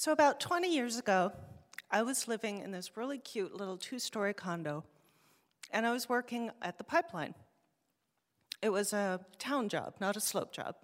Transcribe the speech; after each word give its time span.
So, 0.00 0.12
about 0.12 0.38
20 0.38 0.72
years 0.72 0.96
ago, 0.96 1.32
I 1.90 2.02
was 2.02 2.28
living 2.28 2.60
in 2.60 2.70
this 2.70 2.96
really 2.96 3.18
cute 3.18 3.52
little 3.52 3.76
two 3.76 3.98
story 3.98 4.32
condo, 4.32 4.84
and 5.72 5.84
I 5.84 5.90
was 5.90 6.08
working 6.08 6.52
at 6.62 6.78
the 6.78 6.84
pipeline. 6.84 7.34
It 8.62 8.68
was 8.68 8.92
a 8.92 9.18
town 9.40 9.68
job, 9.68 9.94
not 10.00 10.16
a 10.16 10.20
slope 10.20 10.52
job. 10.52 10.76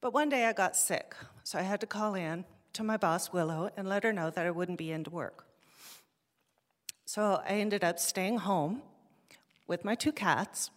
But 0.00 0.14
one 0.14 0.30
day 0.30 0.46
I 0.46 0.54
got 0.54 0.78
sick, 0.78 1.14
so 1.44 1.58
I 1.58 1.62
had 1.62 1.78
to 1.82 1.86
call 1.86 2.14
in 2.14 2.46
to 2.72 2.82
my 2.82 2.96
boss, 2.96 3.34
Willow, 3.34 3.70
and 3.76 3.86
let 3.86 4.02
her 4.02 4.14
know 4.14 4.30
that 4.30 4.46
I 4.46 4.50
wouldn't 4.50 4.78
be 4.78 4.92
into 4.92 5.10
work. 5.10 5.44
So 7.04 7.42
I 7.46 7.56
ended 7.56 7.84
up 7.84 7.98
staying 7.98 8.38
home 8.38 8.80
with 9.66 9.84
my 9.84 9.94
two 9.94 10.10
cats, 10.10 10.70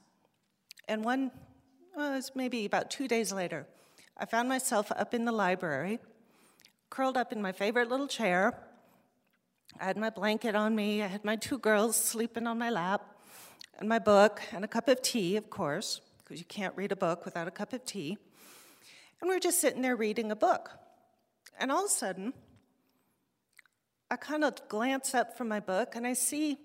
and 0.89 1.05
one 1.05 1.31
uh, 1.95 2.15
was 2.15 2.33
maybe 2.35 2.65
about 2.65 2.91
two 2.91 3.07
days 3.07 3.31
later, 3.31 3.65
I 4.17 4.25
found 4.25 4.49
myself 4.49 4.91
up 4.91 5.13
in 5.13 5.23
the 5.23 5.31
library 5.31 5.99
curled 6.89 7.17
up 7.17 7.31
in 7.31 7.41
my 7.41 7.51
favorite 7.51 7.89
little 7.89 8.07
chair. 8.07 8.57
I 9.79 9.85
had 9.85 9.97
my 9.97 10.09
blanket 10.09 10.55
on 10.55 10.75
me, 10.75 11.01
I 11.01 11.07
had 11.07 11.25
my 11.25 11.35
two 11.35 11.57
girls 11.57 11.95
sleeping 11.97 12.47
on 12.47 12.57
my 12.57 12.69
lap, 12.69 13.01
and 13.77 13.89
my 13.89 13.99
book, 13.99 14.41
and 14.53 14.63
a 14.63 14.67
cup 14.67 14.87
of 14.87 15.01
tea, 15.01 15.35
of 15.35 15.49
course, 15.49 16.01
because 16.23 16.39
you 16.39 16.45
can't 16.45 16.75
read 16.77 16.91
a 16.91 16.95
book 16.95 17.25
without 17.25 17.47
a 17.47 17.51
cup 17.51 17.73
of 17.73 17.85
tea. 17.85 18.17
And 19.19 19.29
we 19.29 19.35
are 19.35 19.39
just 19.39 19.59
sitting 19.59 19.81
there 19.81 19.95
reading 19.95 20.31
a 20.31 20.35
book. 20.35 20.71
And 21.59 21.71
all 21.71 21.85
of 21.85 21.91
a 21.91 21.93
sudden, 21.93 22.33
I 24.09 24.17
kind 24.17 24.43
of 24.43 24.55
glance 24.69 25.15
up 25.15 25.37
from 25.37 25.47
my 25.47 25.59
book 25.59 25.95
and 25.95 26.05
I 26.05 26.13
see 26.13 26.57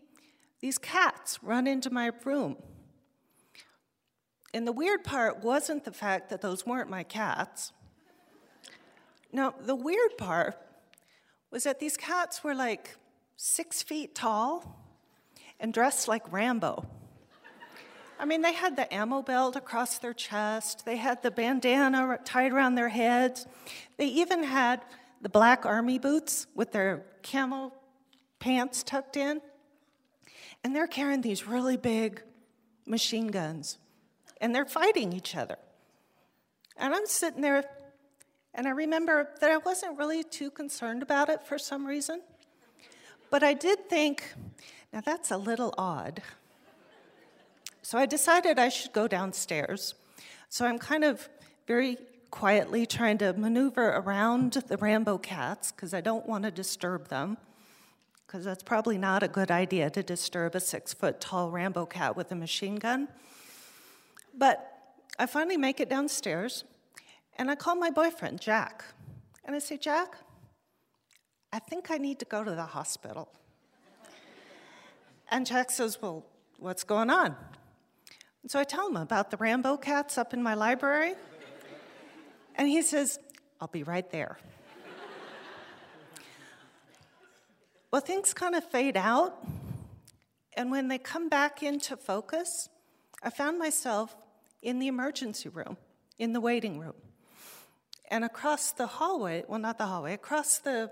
these 0.61 0.79
cats 0.79 1.43
run 1.43 1.67
into 1.67 1.91
my 1.91 2.11
room. 2.25 2.57
And 4.53 4.67
the 4.67 4.73
weird 4.73 5.05
part 5.05 5.43
wasn't 5.43 5.85
the 5.85 5.93
fact 5.93 6.29
that 6.31 6.43
those 6.43 6.67
weren't 6.67 6.91
my 6.91 7.03
cats. 7.03 7.73
Now, 9.33 9.55
the 9.61 9.75
weird 9.75 10.19
part 10.19 10.57
was 11.51 11.65
that 11.65 11.79
these 11.81 11.97
cats 11.97 12.43
were 12.43 12.55
like 12.55 12.97
six 13.37 13.83
feet 13.83 14.15
tall 14.15 14.77
and 15.59 15.73
dressed 15.73 16.09
like 16.09 16.31
Rambo. 16.33 16.87
I 18.19 18.27
mean, 18.27 18.43
they 18.43 18.53
had 18.53 18.77
the 18.77 18.93
ammo 18.93 19.23
belt 19.23 19.57
across 19.57 19.99
their 19.99 20.13
chest, 20.13 20.85
they 20.85 20.97
had 20.97 21.23
the 21.23 21.31
bandana 21.31 22.19
tied 22.25 22.53
around 22.53 22.75
their 22.75 22.91
heads, 22.91 23.47
they 23.97 24.07
even 24.07 24.43
had 24.43 24.83
the 25.23 25.31
black 25.31 25.65
army 25.65 25.99
boots 25.99 26.47
with 26.55 26.73
their 26.73 27.07
camel 27.23 27.73
pants 28.39 28.83
tucked 28.83 29.17
in. 29.17 29.41
And 30.63 30.77
they're 30.77 30.87
carrying 30.87 31.23
these 31.23 31.47
really 31.47 31.79
big 31.79 32.23
machine 32.87 33.29
guns, 33.29 33.79
and 34.39 34.55
they're 34.55 34.67
fighting 34.67 35.15
each 35.15 35.35
other. 35.35 35.57
And 36.77 36.95
I'm 36.95 37.07
sitting 37.07 37.41
there 37.41 37.65
and 38.55 38.67
I 38.67 38.71
remember 38.71 39.31
that 39.41 39.51
I 39.51 39.59
wasn't 39.59 39.99
really 39.99 40.23
too 40.25 40.51
concerned 40.51 41.03
about 41.03 41.29
it 41.29 41.43
for 41.47 41.59
some 41.59 41.87
reason. 41.87 42.21
But 43.31 43.43
I 43.43 43.55
did 43.55 43.89
think, 43.89 44.35
now 44.93 45.01
that's 45.01 45.31
a 45.31 45.37
little 45.37 45.73
odd. 45.79 46.23
So 47.83 47.97
I 47.97 48.07
decided 48.07 48.59
I 48.59 48.69
should 48.69 48.93
go 48.93 49.07
downstairs. 49.07 49.95
So 50.49 50.67
I'm 50.67 50.79
kind 50.79 51.05
of 51.05 51.29
very 51.67 51.97
quietly 52.31 52.87
trying 52.87 53.19
to 53.19 53.33
maneuver 53.33 53.89
around 53.89 54.53
the 54.53 54.77
Rambo 54.77 55.19
cats 55.19 55.73
because 55.73 55.95
I 55.95 56.01
don't 56.01 56.27
want 56.27 56.45
to 56.45 56.51
disturb 56.51 57.09
them. 57.09 57.37
Because 58.27 58.45
that's 58.45 58.63
probably 58.63 58.99
not 58.99 59.23
a 59.23 59.29
good 59.29 59.51
idea 59.51 59.91
to 59.91 60.03
disturb 60.03 60.55
a 60.55 60.61
six 60.61 60.93
foot 60.93 61.21
tall 61.21 61.51
Rambo 61.51 61.87
cat 61.87 62.17
with 62.17 62.31
a 62.31 62.37
machine 62.37 62.77
gun. 62.77 63.09
But 64.37 64.73
I 65.19 65.27
finally 65.27 65.57
make 65.57 65.81
it 65.81 65.89
downstairs 65.89 66.65
and 67.37 67.51
I 67.51 67.55
call 67.55 67.77
my 67.77 67.91
boyfriend, 67.91 68.41
Jack, 68.41 68.85
and 69.45 69.57
I 69.57 69.59
say, 69.59 69.77
Jack, 69.77 70.17
I 71.53 71.59
think 71.59 71.91
I 71.91 71.99
need 71.99 72.19
to 72.21 72.25
go 72.25 72.45
to 72.45 72.51
the 72.51 72.65
hospital. 72.65 73.29
And 75.31 75.47
Jack 75.47 75.71
says, 75.71 76.01
Well, 76.01 76.25
what's 76.59 76.85
going 76.85 77.11
on? 77.11 77.37
And 78.43 78.51
so 78.51 78.59
I 78.59 78.65
tell 78.65 78.89
him 78.89 78.97
about 78.97 79.31
the 79.31 79.37
Rambo 79.37 79.77
cats 79.77 80.19
up 80.19 80.35
in 80.35 80.43
my 80.43 80.55
library. 80.55 81.15
And 82.57 82.69
he 82.69 82.83
says, 82.83 83.19
I'll 83.61 83.69
be 83.69 83.83
right 83.83 84.11
there. 84.11 84.39
well, 87.91 88.01
things 88.01 88.35
kind 88.35 88.55
of 88.55 88.65
fade 88.65 88.97
out. 88.97 89.47
And 90.57 90.71
when 90.71 90.89
they 90.89 90.99
come 90.99 91.29
back 91.29 91.63
into 91.63 91.97
focus, 91.97 92.69
I 93.23 93.31
found 93.31 93.59
myself 93.59 94.17
in 94.63 94.79
the 94.79 94.89
emergency 94.89 95.49
room, 95.49 95.77
in 96.19 96.33
the 96.33 96.41
waiting 96.41 96.79
room. 96.79 96.95
And 98.11 98.25
across 98.25 98.73
the 98.73 98.87
hallway, 98.87 99.45
well, 99.47 99.61
not 99.61 99.79
the 99.79 99.87
hallway, 99.87 100.15
across 100.15 100.59
the 100.59 100.91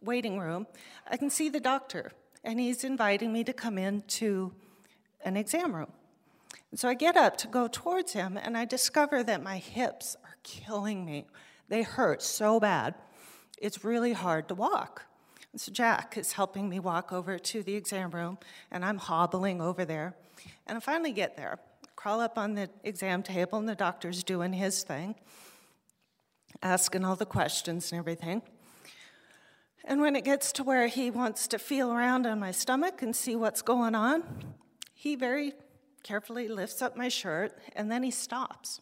waiting 0.00 0.38
room, 0.38 0.66
I 1.06 1.18
can 1.18 1.28
see 1.28 1.50
the 1.50 1.60
doctor, 1.60 2.12
and 2.42 2.58
he's 2.58 2.82
inviting 2.82 3.32
me 3.32 3.44
to 3.44 3.52
come 3.52 3.76
into 3.76 4.54
an 5.22 5.36
exam 5.36 5.74
room. 5.74 5.92
And 6.70 6.80
so 6.80 6.88
I 6.88 6.94
get 6.94 7.16
up 7.16 7.36
to 7.38 7.48
go 7.48 7.68
towards 7.68 8.14
him, 8.14 8.38
and 8.42 8.56
I 8.56 8.64
discover 8.64 9.22
that 9.22 9.42
my 9.42 9.58
hips 9.58 10.16
are 10.24 10.36
killing 10.42 11.04
me. 11.04 11.26
They 11.68 11.82
hurt 11.82 12.22
so 12.22 12.58
bad. 12.58 12.94
It's 13.58 13.84
really 13.84 14.14
hard 14.14 14.48
to 14.48 14.54
walk. 14.54 15.02
And 15.52 15.60
so 15.60 15.72
Jack 15.72 16.16
is 16.16 16.32
helping 16.32 16.68
me 16.68 16.80
walk 16.80 17.12
over 17.12 17.38
to 17.38 17.62
the 17.62 17.74
exam 17.74 18.10
room, 18.10 18.38
and 18.70 18.82
I'm 18.82 18.98
hobbling 18.98 19.60
over 19.60 19.84
there. 19.84 20.14
And 20.66 20.76
I 20.78 20.80
finally 20.80 21.12
get 21.12 21.36
there, 21.36 21.58
crawl 21.96 22.20
up 22.20 22.38
on 22.38 22.54
the 22.54 22.70
exam 22.82 23.22
table, 23.22 23.58
and 23.58 23.68
the 23.68 23.74
doctor's 23.74 24.24
doing 24.24 24.54
his 24.54 24.82
thing 24.82 25.16
asking 26.62 27.04
all 27.04 27.16
the 27.16 27.26
questions 27.26 27.92
and 27.92 27.98
everything. 27.98 28.42
And 29.84 30.00
when 30.00 30.16
it 30.16 30.24
gets 30.24 30.50
to 30.52 30.64
where 30.64 30.88
he 30.88 31.10
wants 31.10 31.46
to 31.48 31.58
feel 31.58 31.92
around 31.92 32.26
on 32.26 32.40
my 32.40 32.50
stomach 32.50 33.02
and 33.02 33.14
see 33.14 33.36
what's 33.36 33.62
going 33.62 33.94
on, 33.94 34.24
he 34.92 35.14
very 35.14 35.52
carefully 36.02 36.48
lifts 36.48 36.82
up 36.82 36.96
my 36.96 37.08
shirt 37.08 37.56
and 37.74 37.90
then 37.90 38.02
he 38.02 38.10
stops. 38.10 38.80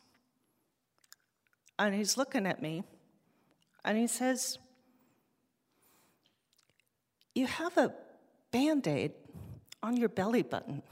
And 1.79 1.95
he's 1.95 2.17
looking 2.17 2.47
at 2.47 2.63
me 2.63 2.85
and 3.85 3.99
he 3.99 4.07
says, 4.07 4.59
You 7.35 7.47
have 7.47 7.77
a 7.77 7.93
band 8.51 8.87
aid 8.87 9.13
on 9.83 9.97
your 9.97 10.09
belly 10.09 10.43
button. 10.43 10.83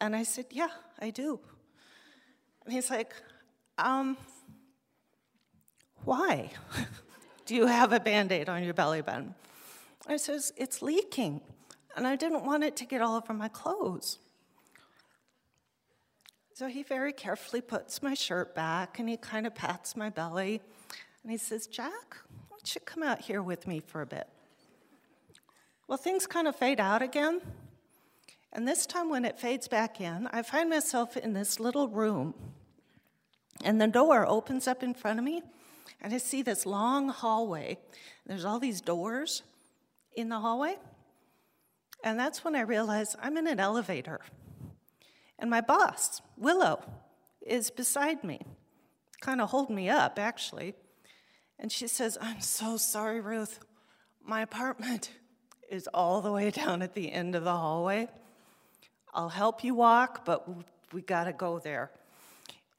And 0.00 0.14
I 0.14 0.22
said, 0.22 0.46
Yeah, 0.50 0.70
I 1.00 1.10
do. 1.10 1.40
And 2.64 2.72
he's 2.72 2.90
like, 2.90 3.12
um, 3.78 4.16
why 6.04 6.50
do 7.46 7.54
you 7.54 7.66
have 7.66 7.92
a 7.92 8.00
band 8.00 8.32
aid 8.32 8.48
on 8.48 8.62
your 8.64 8.74
belly 8.74 9.02
button? 9.02 9.34
I 10.06 10.16
says, 10.16 10.52
It's 10.56 10.82
leaking, 10.82 11.40
and 11.96 12.06
I 12.06 12.16
didn't 12.16 12.44
want 12.44 12.64
it 12.64 12.76
to 12.76 12.84
get 12.84 13.00
all 13.00 13.16
over 13.16 13.32
my 13.32 13.48
clothes. 13.48 14.18
So 16.54 16.68
he 16.68 16.82
very 16.82 17.12
carefully 17.12 17.60
puts 17.60 18.02
my 18.02 18.14
shirt 18.14 18.54
back 18.54 18.98
and 18.98 19.08
he 19.08 19.16
kind 19.16 19.46
of 19.46 19.54
pats 19.54 19.96
my 19.96 20.10
belly 20.10 20.60
and 21.22 21.32
he 21.32 21.38
says, 21.38 21.66
Jack, 21.66 22.16
why 22.48 22.48
don't 22.50 22.74
you 22.74 22.80
come 22.82 23.02
out 23.02 23.20
here 23.20 23.42
with 23.42 23.66
me 23.66 23.80
for 23.80 24.02
a 24.02 24.06
bit? 24.06 24.28
Well, 25.88 25.98
things 25.98 26.26
kind 26.26 26.46
of 26.46 26.56
fade 26.56 26.80
out 26.80 27.02
again. 27.02 27.40
And 28.52 28.68
this 28.68 28.86
time, 28.86 29.08
when 29.08 29.24
it 29.24 29.38
fades 29.38 29.66
back 29.66 30.00
in, 30.00 30.28
I 30.30 30.42
find 30.42 30.68
myself 30.68 31.16
in 31.16 31.32
this 31.32 31.58
little 31.58 31.88
room. 31.88 32.34
And 33.64 33.80
the 33.80 33.86
door 33.86 34.26
opens 34.26 34.68
up 34.68 34.82
in 34.82 34.92
front 34.92 35.18
of 35.18 35.24
me, 35.24 35.42
and 36.00 36.12
I 36.12 36.18
see 36.18 36.42
this 36.42 36.66
long 36.66 37.08
hallway. 37.08 37.78
There's 38.26 38.44
all 38.44 38.58
these 38.58 38.80
doors 38.80 39.42
in 40.14 40.28
the 40.28 40.40
hallway. 40.40 40.76
And 42.04 42.18
that's 42.18 42.44
when 42.44 42.56
I 42.56 42.62
realize 42.62 43.16
I'm 43.22 43.36
in 43.36 43.46
an 43.46 43.60
elevator. 43.60 44.20
And 45.38 45.48
my 45.50 45.60
boss, 45.60 46.20
Willow, 46.36 46.82
is 47.40 47.70
beside 47.70 48.24
me, 48.24 48.40
kind 49.20 49.40
of 49.40 49.50
holding 49.50 49.76
me 49.76 49.88
up, 49.88 50.18
actually. 50.18 50.74
And 51.58 51.70
she 51.70 51.86
says, 51.86 52.18
I'm 52.20 52.40
so 52.40 52.76
sorry, 52.76 53.20
Ruth. 53.20 53.60
My 54.24 54.42
apartment 54.42 55.10
is 55.70 55.88
all 55.94 56.20
the 56.20 56.32
way 56.32 56.50
down 56.50 56.82
at 56.82 56.94
the 56.94 57.12
end 57.12 57.34
of 57.34 57.44
the 57.44 57.56
hallway. 57.56 58.08
I'll 59.14 59.28
help 59.28 59.62
you 59.62 59.74
walk, 59.74 60.24
but 60.24 60.48
we 60.92 61.02
got 61.02 61.24
to 61.24 61.32
go 61.32 61.58
there 61.58 61.90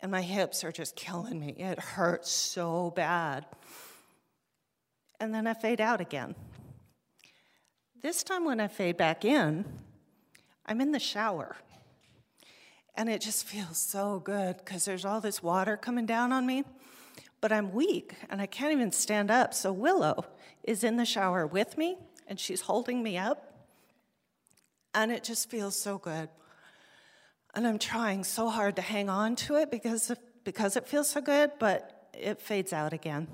and 0.04 0.12
my 0.12 0.22
hips 0.22 0.66
are 0.66 0.72
just 0.72 0.98
killing 0.98 1.40
me. 1.40 1.56
It 1.58 1.80
hurts 1.80 2.30
so 2.30 2.92
bad. 2.94 3.46
And 5.22 5.34
then 5.34 5.48
I 5.48 5.54
fade 5.54 5.80
out 5.80 6.02
again. 6.02 6.36
This 8.02 8.22
time, 8.22 8.44
when 8.44 8.60
I 8.60 8.68
fade 8.68 8.98
back 8.98 9.24
in, 9.24 9.64
I'm 10.66 10.82
in 10.82 10.92
the 10.92 11.00
shower. 11.00 11.56
And 12.96 13.10
it 13.10 13.22
just 13.22 13.46
feels 13.46 13.78
so 13.78 14.20
good 14.20 14.58
because 14.58 14.84
there's 14.84 15.06
all 15.06 15.22
this 15.22 15.42
water 15.42 15.78
coming 15.78 16.06
down 16.06 16.34
on 16.34 16.46
me. 16.46 16.66
But 17.40 17.54
I'm 17.54 17.72
weak 17.72 18.16
and 18.30 18.42
I 18.42 18.46
can't 18.46 18.74
even 18.74 18.92
stand 18.92 19.32
up. 19.32 19.54
So 19.54 19.72
Willow 19.72 20.26
is 20.64 20.84
in 20.84 20.98
the 20.98 21.06
shower 21.06 21.48
with 21.48 21.78
me 21.78 21.98
and 22.28 22.38
she's 22.38 22.62
holding 22.62 23.02
me 23.04 23.18
up. 23.18 23.70
And 24.94 25.14
it 25.14 25.24
just 25.24 25.50
feels 25.50 25.80
so 25.80 25.98
good. 25.98 26.28
And 27.56 27.68
I'm 27.68 27.78
trying 27.78 28.24
so 28.24 28.50
hard 28.50 28.78
to 28.78 28.82
hang 28.82 29.10
on 29.10 29.36
to 29.38 29.56
it 29.58 29.70
because, 29.70 30.10
of, 30.10 30.18
because 30.44 30.76
it 30.76 30.88
feels 30.88 31.10
so 31.10 31.22
good, 31.22 31.52
but 31.60 32.10
it 32.14 32.42
fades 32.42 32.74
out 32.74 32.94
again. 32.94 33.28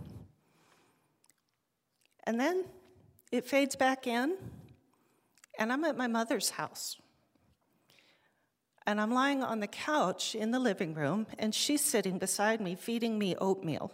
And 2.26 2.40
then 2.40 2.66
it 3.32 3.46
fades 3.46 3.76
back 3.76 4.08
in, 4.08 4.36
and 5.58 5.72
I'm 5.72 5.84
at 5.86 5.98
my 5.98 6.08
mother's 6.08 6.52
house. 6.52 6.98
And 8.86 9.00
I'm 9.00 9.14
lying 9.14 9.44
on 9.44 9.60
the 9.60 9.68
couch 9.68 10.36
in 10.36 10.52
the 10.52 10.60
living 10.60 10.94
room, 10.96 11.28
and 11.38 11.56
she's 11.56 11.82
sitting 11.82 12.18
beside 12.18 12.60
me 12.60 12.76
feeding 12.76 13.18
me 13.18 13.36
oatmeal. 13.40 13.92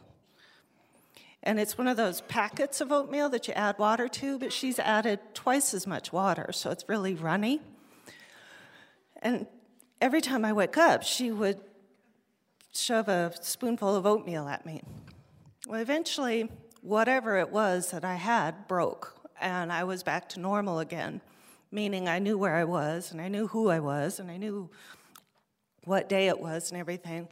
And 1.44 1.60
it's 1.60 1.78
one 1.78 1.88
of 1.88 1.98
those 1.98 2.22
packets 2.22 2.82
of 2.82 2.92
oatmeal 2.92 3.30
that 3.30 3.48
you 3.48 3.54
add 3.54 3.78
water 3.78 4.08
to, 4.08 4.40
but 4.40 4.52
she's 4.52 4.80
added 4.80 5.20
twice 5.36 5.74
as 5.76 5.86
much 5.86 6.12
water, 6.12 6.52
so 6.52 6.72
it's 6.72 6.90
really 6.90 7.14
runny. 7.14 7.62
And 9.22 9.46
every 10.06 10.22
time 10.22 10.46
I 10.46 10.54
wake 10.54 10.78
up, 10.78 11.02
she 11.02 11.32
would 11.32 11.60
shove 12.72 13.08
a 13.08 13.34
spoonful 13.42 13.96
of 13.96 14.06
oatmeal 14.06 14.48
at 14.48 14.64
me. 14.64 14.84
Well, 15.66 15.82
eventually, 15.82 16.48
whatever 16.82 17.40
it 17.40 17.50
was 17.50 17.90
that 17.90 18.06
I 18.06 18.14
had 18.14 18.68
broke, 18.68 19.16
and 19.42 19.74
I 19.74 19.84
was 19.84 20.04
back 20.04 20.30
to 20.30 20.40
normal 20.40 20.78
again, 20.78 21.22
meaning 21.72 22.08
I 22.08 22.20
knew 22.20 22.38
where 22.38 22.56
I 22.56 22.66
was, 22.66 23.12
and 23.12 23.20
I 23.20 23.30
knew 23.30 23.48
who 23.48 23.70
I 23.70 23.80
was, 23.80 24.20
and 24.20 24.30
I 24.30 24.38
knew 24.38 24.70
what 25.86 26.08
day 26.08 26.28
it 26.28 26.40
was, 26.40 26.70
and 26.70 26.80
everything. 26.80 27.28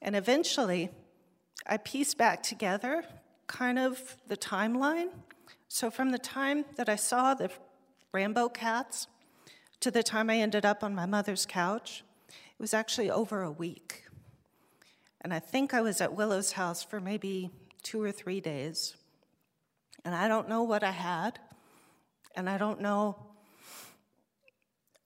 And 0.00 0.16
eventually, 0.16 0.88
I 1.66 1.76
pieced 1.76 2.16
back 2.16 2.42
together 2.42 3.04
kind 3.48 3.78
of 3.78 4.16
the 4.26 4.36
timeline. 4.38 5.10
So, 5.68 5.90
from 5.90 6.10
the 6.10 6.18
time 6.18 6.64
that 6.76 6.88
I 6.88 6.96
saw 6.96 7.34
the 7.34 7.50
Rambo 8.14 8.48
cats 8.48 9.08
to 9.80 9.90
the 9.90 10.02
time 10.02 10.30
I 10.30 10.38
ended 10.38 10.66
up 10.66 10.82
on 10.82 10.94
my 10.94 11.06
mother's 11.06 11.46
couch, 11.46 12.04
it 12.28 12.60
was 12.60 12.74
actually 12.74 13.10
over 13.10 13.42
a 13.42 13.50
week. 13.50 14.04
And 15.20 15.32
I 15.32 15.38
think 15.38 15.74
I 15.74 15.80
was 15.80 16.00
at 16.00 16.14
Willow's 16.14 16.52
house 16.52 16.82
for 16.82 17.00
maybe 17.00 17.50
two 17.82 18.02
or 18.02 18.12
three 18.12 18.40
days. 18.40 18.96
And 20.04 20.14
I 20.14 20.28
don't 20.28 20.48
know 20.48 20.62
what 20.62 20.82
I 20.82 20.90
had, 20.90 21.38
and 22.34 22.48
I 22.48 22.58
don't 22.58 22.80
know. 22.80 23.16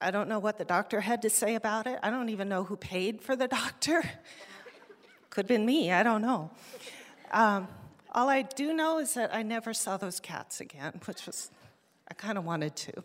I 0.01 0.11
don't 0.11 0.29
know 0.29 0.39
what 0.39 0.59
the 0.59 0.65
doctor 0.65 1.01
had 1.01 1.23
to 1.23 1.31
say 1.31 1.55
about 1.55 1.87
it. 1.87 1.99
I 2.03 2.11
don't 2.11 2.29
even 2.29 2.49
know 2.49 2.65
who 2.65 2.77
paid 2.77 3.21
for 3.21 3.37
the 3.37 3.49
doctor. 3.61 4.03
Could 5.31 5.45
have 5.45 5.49
been 5.49 5.65
me, 5.65 5.93
I 5.93 6.03
don't 6.03 6.23
know. 6.23 6.51
Um, 7.31 7.69
all 8.13 8.29
I 8.29 8.43
do 8.43 8.75
know 8.75 8.99
is 8.99 9.15
that 9.15 9.35
I 9.35 9.43
never 9.43 9.73
saw 9.73 9.97
those 9.97 10.21
cats 10.21 10.61
again, 10.61 11.01
which 11.07 11.25
was, 11.27 11.51
I 12.09 12.15
kind 12.15 12.37
of 12.37 12.45
wanted 12.45 12.77
to. 12.77 13.05